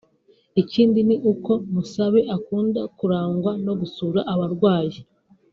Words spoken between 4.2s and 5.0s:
abarwayi